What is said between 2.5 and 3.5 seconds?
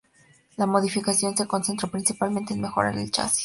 en mejorar el chasis.